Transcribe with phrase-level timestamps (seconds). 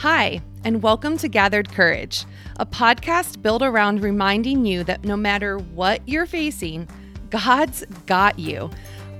[0.00, 2.24] Hi, and welcome to Gathered Courage,
[2.56, 6.88] a podcast built around reminding you that no matter what you're facing,
[7.28, 8.70] God's got you.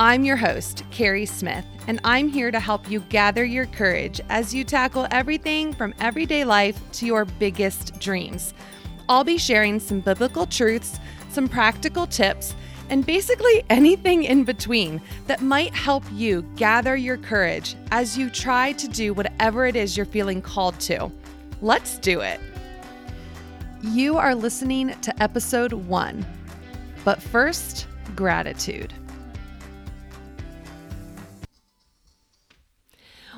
[0.00, 4.52] I'm your host, Carrie Smith, and I'm here to help you gather your courage as
[4.52, 8.52] you tackle everything from everyday life to your biggest dreams.
[9.08, 10.98] I'll be sharing some biblical truths,
[11.30, 12.52] some practical tips,
[12.90, 18.72] and basically anything in between that might help you gather your courage as you try
[18.72, 21.10] to do whatever it is you're feeling called to.
[21.62, 22.40] Let's do it.
[23.82, 26.24] You are listening to episode one.
[27.04, 27.86] But first,
[28.16, 28.92] gratitude.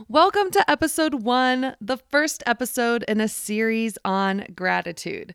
[0.08, 5.34] Welcome to episode one, the first episode in a series on gratitude.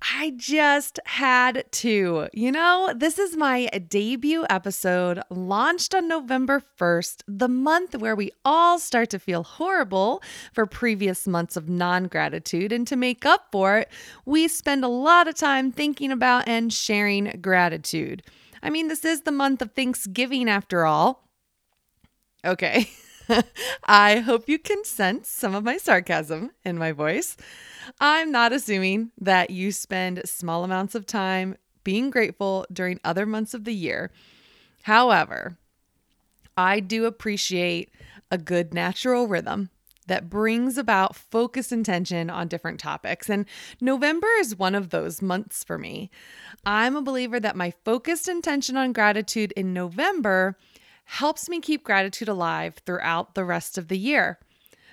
[0.00, 2.28] I just had to.
[2.32, 8.30] You know, this is my debut episode launched on November 1st, the month where we
[8.44, 12.72] all start to feel horrible for previous months of non gratitude.
[12.72, 13.88] And to make up for it,
[14.24, 18.22] we spend a lot of time thinking about and sharing gratitude.
[18.62, 21.28] I mean, this is the month of Thanksgiving after all.
[22.44, 22.90] Okay.
[23.84, 27.36] I hope you can sense some of my sarcasm in my voice.
[28.00, 33.54] I'm not assuming that you spend small amounts of time being grateful during other months
[33.54, 34.10] of the year.
[34.82, 35.58] However,
[36.56, 37.90] I do appreciate
[38.30, 39.70] a good natural rhythm
[40.06, 43.28] that brings about focused intention on different topics.
[43.28, 43.44] And
[43.80, 46.10] November is one of those months for me.
[46.64, 50.56] I'm a believer that my focused intention on gratitude in November
[51.08, 54.38] helps me keep gratitude alive throughout the rest of the year.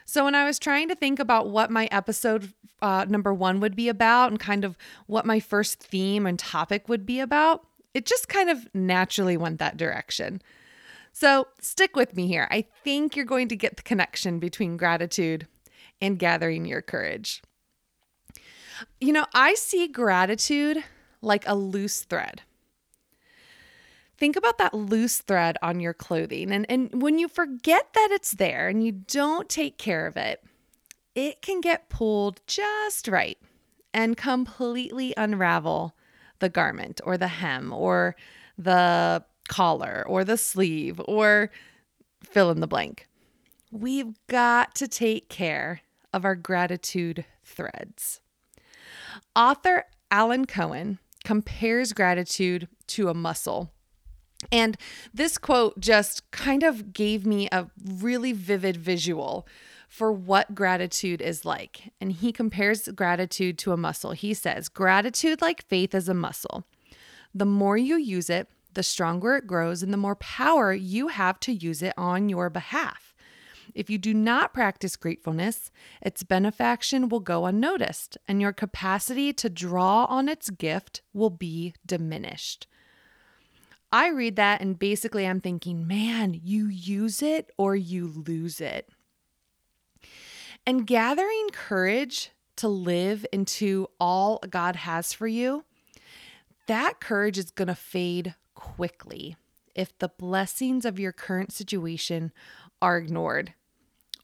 [0.06, 3.76] So, when I was trying to think about what my episode uh, number one would
[3.76, 4.78] be about and kind of
[5.08, 9.60] what my first theme and topic would be about, it just kind of naturally went
[9.60, 10.42] that direction.
[11.12, 12.48] So, stick with me here.
[12.50, 15.48] I think you're going to get the connection between gratitude
[16.00, 17.42] and gathering your courage.
[19.02, 20.82] You know, I see gratitude
[21.22, 22.42] like a loose thread
[24.18, 26.52] think about that loose thread on your clothing.
[26.52, 30.44] And, and when you forget that it's there and you don't take care of it,
[31.14, 33.38] it can get pulled just right
[33.94, 35.96] and completely unravel
[36.40, 38.16] the garment or the hem or
[38.58, 41.50] the collar or the sleeve or
[42.24, 43.08] fill in the blank.
[43.72, 45.82] We've got to take care
[46.14, 48.20] of our gratitude threads.
[49.36, 53.72] Author Alan Cohen compares gratitude to a muscle
[54.52, 54.78] and
[55.14, 59.48] this quote just kind of gave me a really vivid visual
[59.88, 61.94] for what gratitude is like.
[62.02, 64.12] And he compares gratitude to a muscle.
[64.12, 66.66] He says, Gratitude, like faith, is a muscle.
[67.34, 71.40] The more you use it, the stronger it grows and the more power you have
[71.42, 73.16] to use it on your behalf.
[73.74, 79.50] If you do not practice gratefulness, its benefaction will go unnoticed and your capacity to
[79.50, 82.68] draw on its gift will be diminished.
[83.96, 88.90] I read that and basically I'm thinking, man, you use it or you lose it.
[90.68, 95.64] And gathering courage to live into all God has for you,
[96.68, 99.38] that courage is going to fade quickly
[99.76, 102.34] if the blessings of your current situation
[102.82, 103.54] are ignored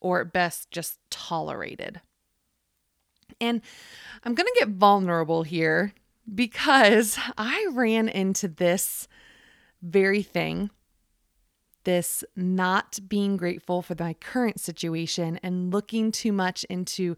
[0.01, 2.01] or at best just tolerated.
[3.39, 3.61] And
[4.25, 5.93] I'm going to get vulnerable here
[6.35, 9.07] because I ran into this
[9.81, 10.69] very thing,
[11.83, 17.15] this not being grateful for my current situation and looking too much into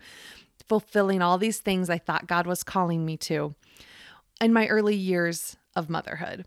[0.68, 3.56] fulfilling all these things I thought God was calling me to
[4.40, 6.46] in my early years of motherhood.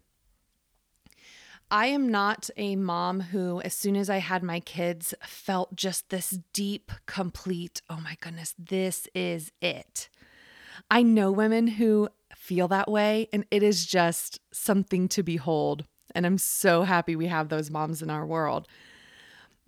[1.70, 6.10] I am not a mom who, as soon as I had my kids, felt just
[6.10, 10.08] this deep, complete, oh my goodness, this is it.
[10.88, 15.86] I know women who feel that way, and it is just something to behold.
[16.16, 18.66] And I'm so happy we have those moms in our world.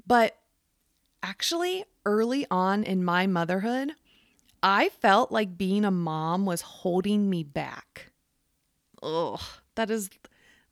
[0.07, 0.39] But
[1.23, 3.93] actually, early on in my motherhood,
[4.63, 8.13] I felt like being a mom was holding me back.
[9.03, 9.43] Ugh,
[9.75, 10.09] that is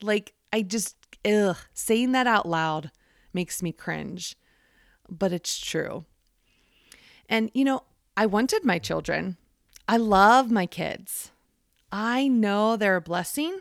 [0.01, 0.97] like, I just,
[1.27, 2.91] ugh, saying that out loud
[3.35, 4.35] makes me cringe,
[5.11, 6.07] but it's true.
[7.29, 7.83] And, you know,
[8.17, 9.37] I wanted my children.
[9.87, 11.33] I love my kids.
[11.93, 13.59] I know they're a blessing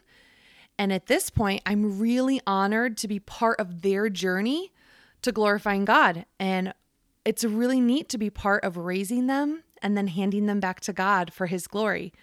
[0.78, 4.74] and at this point, I'm really honored to be part of their journey
[5.22, 6.26] to glorifying God.
[6.40, 6.74] And
[7.24, 10.94] it's really neat to be part of raising them and then handing them back to
[10.94, 12.14] God for His glory.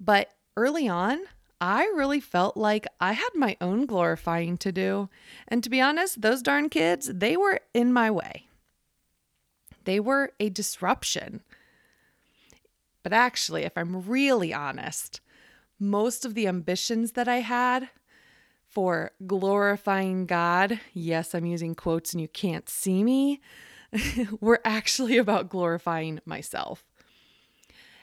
[0.00, 1.20] But early on,
[1.60, 5.10] I really felt like I had my own glorifying to do.
[5.46, 8.48] And to be honest, those darn kids, they were in my way.
[9.84, 11.40] they were a disruption.
[13.02, 15.20] But actually, if I'm really honest,
[15.80, 17.88] most of the ambitions that I had
[18.68, 23.40] for glorifying God, yes, I'm using quotes and you can't see me,
[24.40, 26.84] were actually about glorifying myself.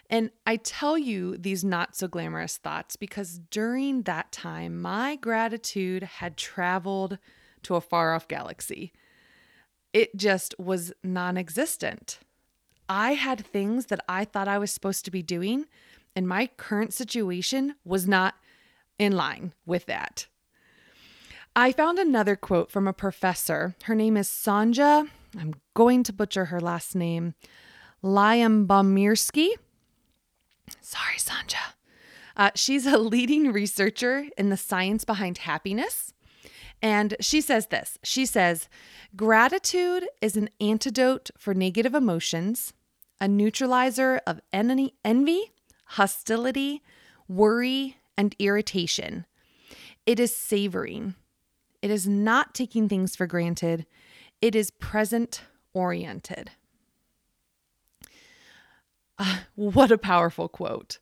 [0.10, 6.04] And I tell you these not so glamorous thoughts because during that time, my gratitude
[6.04, 7.18] had traveled
[7.64, 8.94] to a far off galaxy.
[9.94, 12.20] It just was non existent.
[12.88, 15.66] I had things that I thought I was supposed to be doing,
[16.18, 18.34] and my current situation was not
[18.98, 20.26] in line with that.
[21.56, 23.76] I found another quote from a professor.
[23.84, 25.08] Her name is Sonja,
[25.40, 27.36] I'm going to butcher her last name.
[28.04, 29.50] Lyubomirsky.
[30.82, 31.76] Sorry, Sonja.
[32.36, 36.16] Uh, she's a leading researcher in the science behind happiness.
[36.82, 38.70] And she says this She says,
[39.16, 42.74] gratitude is an antidote for negative emotions,
[43.22, 45.52] a neutralizer of envy,
[45.88, 46.82] hostility,
[47.28, 49.26] worry, and irritation.
[50.06, 51.16] It is savoring.
[51.82, 53.86] It is not taking things for granted.
[54.42, 55.42] It is present
[55.74, 56.52] oriented.
[59.20, 61.00] Uh, what a powerful quote.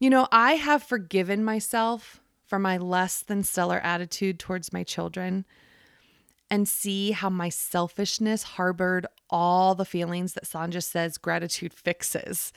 [0.00, 5.44] You know, I have forgiven myself for my less than stellar attitude towards my children
[6.50, 12.52] and see how my selfishness harbored all the feelings that Sonja says gratitude fixes.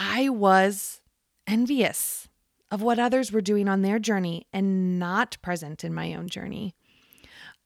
[0.00, 1.00] I was
[1.48, 2.28] envious
[2.70, 6.76] of what others were doing on their journey and not present in my own journey.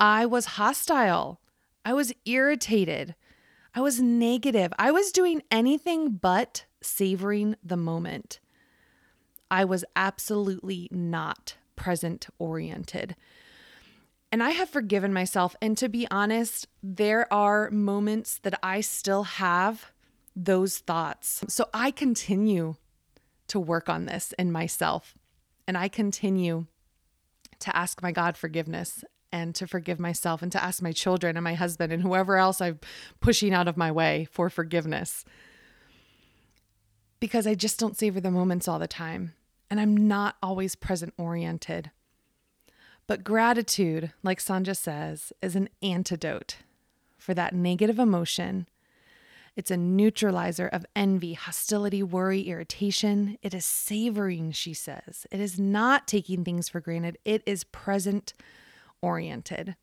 [0.01, 1.43] I was hostile.
[1.85, 3.15] I was irritated.
[3.75, 4.73] I was negative.
[4.79, 8.41] I was doing anything but savoring the moment.
[9.51, 13.15] I was absolutely not present oriented.
[14.31, 15.55] And I have forgiven myself.
[15.61, 19.92] And to be honest, there are moments that I still have
[20.35, 21.45] those thoughts.
[21.49, 22.77] So I continue
[23.49, 25.15] to work on this in myself.
[25.67, 26.67] And I continue
[27.61, 31.45] to ask my God forgiveness and to forgive myself and to ask my children and
[31.45, 32.81] my husband and whoever else I'm
[33.21, 35.25] pushing out of my way for forgiveness.
[37.21, 39.35] Because I just don't savor the moments all the time
[39.71, 41.91] and I'm not always present oriented.
[43.07, 46.57] But gratitude, like Sonja says, is an antidote
[47.17, 48.67] for that negative emotion
[49.55, 53.39] it's a neutralizer of envy, hostility, worry, irritation.
[53.43, 55.27] It is savoring, she says.
[55.31, 58.35] It is not taking things for granted, it is present
[59.03, 59.77] oriented.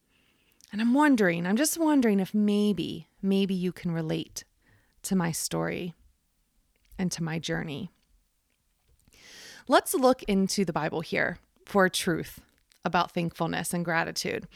[0.71, 4.43] And I'm wondering, I'm just wondering if maybe, maybe you can relate
[5.03, 5.93] to my story
[6.97, 7.89] and to my journey.
[9.67, 12.41] Let's look into the Bible here for truth
[12.85, 14.47] about thankfulness and gratitude.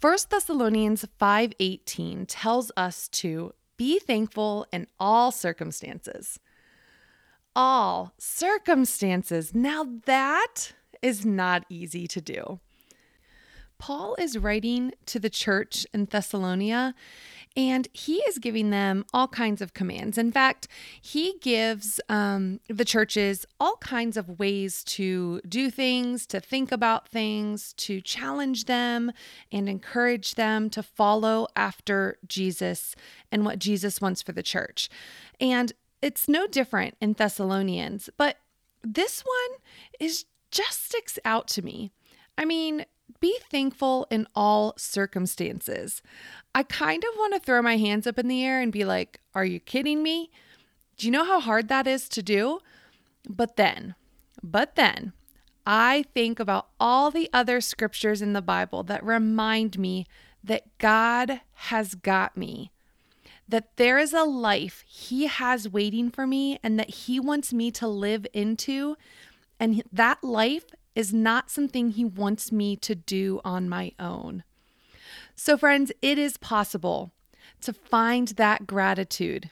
[0.00, 6.38] 1 Thessalonians 5:18 tells us to be thankful in all circumstances.
[7.56, 9.56] All circumstances.
[9.56, 12.60] Now, that is not easy to do.
[13.80, 16.94] Paul is writing to the church in Thessalonica
[17.56, 20.16] and he is giving them all kinds of commands.
[20.16, 20.68] In fact,
[21.00, 27.08] he gives um, the churches all kinds of ways to do things, to think about
[27.08, 29.12] things, to challenge them
[29.50, 32.94] and encourage them to follow after Jesus
[33.30, 34.88] and what Jesus wants for the church.
[35.40, 38.38] And it's no different in Thessalonians, but
[38.82, 39.58] this one
[40.00, 41.92] is just sticks out to me.
[42.36, 42.84] I mean,
[43.20, 46.02] be thankful in all circumstances.
[46.54, 49.20] I kind of want to throw my hands up in the air and be like,
[49.34, 50.30] Are you kidding me?
[50.96, 52.60] Do you know how hard that is to do?
[53.28, 53.94] But then,
[54.42, 55.12] but then,
[55.66, 60.06] I think about all the other scriptures in the Bible that remind me
[60.42, 62.72] that God has got me,
[63.48, 67.70] that there is a life He has waiting for me and that He wants me
[67.72, 68.96] to live into.
[69.58, 74.42] And that life is not something He wants me to do on my own.
[75.34, 77.12] So, friends, it is possible
[77.62, 79.50] to find that gratitude.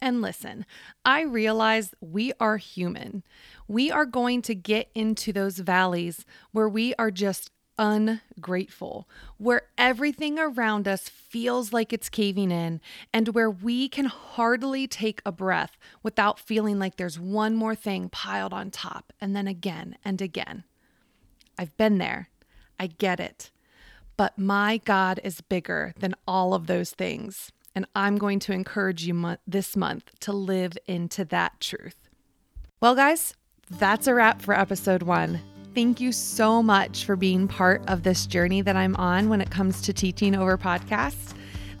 [0.00, 0.66] And listen,
[1.04, 3.22] I realize we are human.
[3.68, 10.38] We are going to get into those valleys where we are just ungrateful, where everything
[10.38, 12.80] around us feels like it's caving in,
[13.12, 18.08] and where we can hardly take a breath without feeling like there's one more thing
[18.08, 20.64] piled on top, and then again and again.
[21.58, 22.28] I've been there.
[22.78, 23.50] I get it.
[24.16, 27.50] But my God is bigger than all of those things.
[27.74, 31.96] And I'm going to encourage you mo- this month to live into that truth.
[32.80, 33.34] Well, guys,
[33.70, 35.40] that's a wrap for episode one.
[35.74, 39.50] Thank you so much for being part of this journey that I'm on when it
[39.50, 41.32] comes to teaching over podcasts.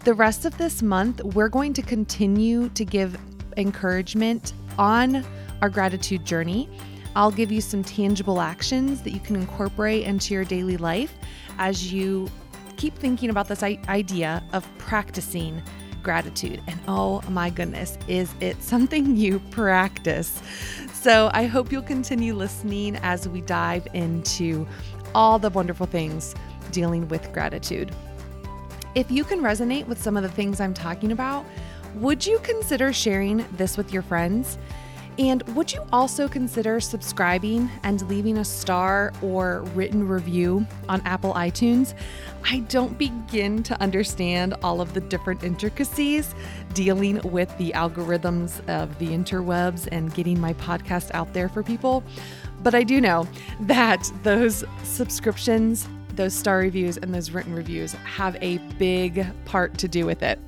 [0.04, 3.18] The rest of this month, we're going to continue to give
[3.58, 5.24] encouragement on
[5.60, 6.70] our gratitude journey.
[7.14, 11.14] I'll give you some tangible actions that you can incorporate into your daily life
[11.58, 12.28] as you
[12.76, 15.62] keep thinking about this idea of practicing
[16.02, 16.60] gratitude.
[16.66, 20.42] And oh my goodness, is it something you practice?
[20.92, 24.66] So I hope you'll continue listening as we dive into
[25.14, 26.34] all the wonderful things
[26.70, 27.94] dealing with gratitude.
[28.94, 31.44] If you can resonate with some of the things I'm talking about,
[31.94, 34.58] would you consider sharing this with your friends?
[35.18, 41.34] And would you also consider subscribing and leaving a star or written review on Apple
[41.34, 41.94] iTunes?
[42.48, 46.34] I don't begin to understand all of the different intricacies
[46.72, 52.02] dealing with the algorithms of the interwebs and getting my podcast out there for people.
[52.62, 53.28] But I do know
[53.60, 59.88] that those subscriptions, those star reviews, and those written reviews have a big part to
[59.88, 60.38] do with it.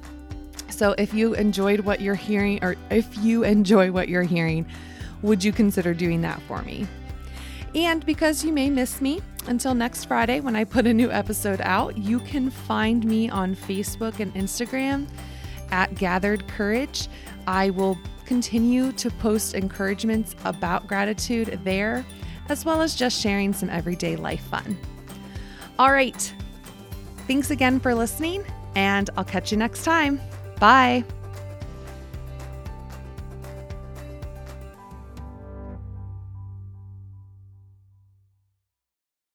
[0.75, 4.67] So if you enjoyed what you're hearing, or if you enjoy what you're hearing,
[5.23, 6.87] would you consider doing that for me?
[7.75, 11.61] And because you may miss me until next Friday when I put a new episode
[11.61, 15.09] out, you can find me on Facebook and Instagram
[15.71, 17.09] at Gathered Courage.
[17.47, 22.05] I will continue to post encouragements about gratitude there,
[22.49, 24.77] as well as just sharing some everyday life fun.
[25.79, 26.35] All right.
[27.27, 30.21] Thanks again for listening, and I'll catch you next time.
[30.61, 31.05] Bye.